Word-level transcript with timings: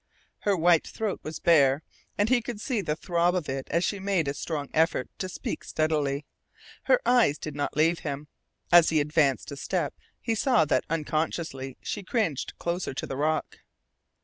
Her 0.39 0.57
white 0.57 0.87
throat 0.87 1.19
was 1.21 1.37
bare, 1.37 1.83
and 2.17 2.27
he 2.27 2.41
could 2.41 2.59
see 2.59 2.81
the 2.81 2.95
throb 2.95 3.35
of 3.35 3.47
it 3.47 3.67
as 3.69 3.83
she 3.83 3.99
made 3.99 4.27
a 4.27 4.33
strong 4.33 4.69
effort 4.73 5.11
to 5.19 5.29
speak 5.29 5.63
steadily. 5.63 6.25
Her 6.85 6.99
eyes 7.05 7.37
did 7.37 7.55
not 7.55 7.77
leave 7.77 7.99
him. 7.99 8.27
As 8.71 8.89
he 8.89 8.99
advanced 8.99 9.51
a 9.51 9.55
step 9.55 9.93
he 10.19 10.33
saw 10.33 10.65
that 10.65 10.85
unconsciously 10.89 11.77
she 11.83 12.01
cringed 12.01 12.57
closer 12.57 12.95
to 12.95 13.05
the 13.05 13.15
rock. 13.15 13.59